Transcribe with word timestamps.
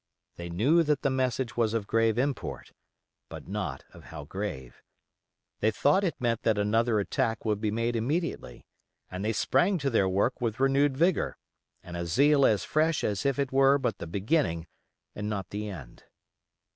They 0.35 0.49
knew 0.49 0.81
that 0.81 1.03
the 1.03 1.11
message 1.11 1.55
was 1.55 1.75
of 1.75 1.85
grave 1.85 2.17
import, 2.17 2.73
but 3.29 3.47
not 3.47 3.83
of 3.93 4.05
how 4.05 4.23
grave. 4.23 4.81
They 5.59 5.69
thought 5.69 6.03
it 6.03 6.19
meant 6.19 6.41
that 6.41 6.57
another 6.57 6.99
attack 6.99 7.45
would 7.45 7.61
be 7.61 7.69
made 7.69 7.95
immediately, 7.95 8.65
and 9.11 9.23
they 9.23 9.31
sprang 9.31 9.77
to 9.77 9.91
their 9.91 10.09
work 10.09 10.41
with 10.41 10.59
renewed 10.59 10.97
vigor, 10.97 11.37
and 11.83 11.95
a 11.95 12.07
zeal 12.07 12.47
as 12.47 12.63
fresh 12.63 13.03
as 13.03 13.27
if 13.27 13.37
it 13.37 13.51
were 13.51 13.77
but 13.77 13.99
the 13.99 14.07
beginning 14.07 14.65
and 15.13 15.29
not 15.29 15.51
the 15.51 15.69
end. 15.69 16.03